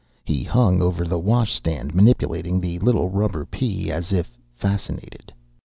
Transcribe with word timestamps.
He 0.25 0.41
hung 0.43 0.81
over 0.81 1.05
the 1.05 1.19
washstand, 1.19 1.93
manipulating 1.93 2.59
the 2.59 2.79
little 2.79 3.09
rubber 3.11 3.45
pea 3.45 3.91
as 3.91 4.11
if 4.11 4.31
fascinated. 4.51 5.31